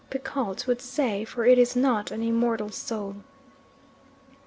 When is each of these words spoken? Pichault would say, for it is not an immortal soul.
Pichault 0.09 0.65
would 0.65 0.81
say, 0.81 1.23
for 1.25 1.45
it 1.45 1.59
is 1.59 1.75
not 1.75 2.09
an 2.09 2.23
immortal 2.23 2.71
soul. 2.71 3.17